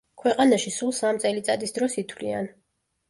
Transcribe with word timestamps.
ქვეყანაში 0.21 0.71
სულ 0.77 0.95
სამ 1.01 1.19
წელიწადის 1.25 1.77
დროს 1.79 1.99
ითვლიან. 2.05 2.51